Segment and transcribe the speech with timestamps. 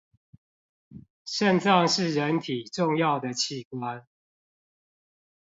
[1.25, 4.07] 腎臟是人體重要的器官